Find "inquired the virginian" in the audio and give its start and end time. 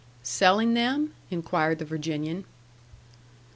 1.29-2.43